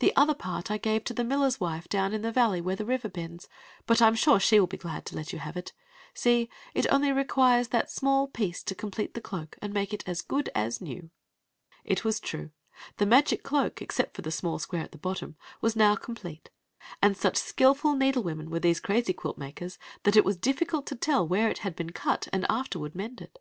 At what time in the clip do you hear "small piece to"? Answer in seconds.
7.90-8.74